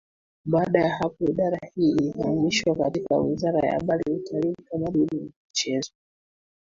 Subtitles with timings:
[0.45, 5.91] Baada ya hapo Idara hii ilihamishwa katika Wiraza ya Habari Utalii Utamaduni na Michezo